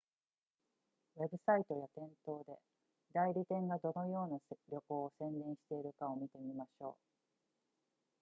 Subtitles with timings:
[1.17, 2.57] ウェブサイトや店頭で
[3.13, 4.39] 代理店がどのような
[4.71, 6.97] 旅行を宣伝しているかを見てみましょう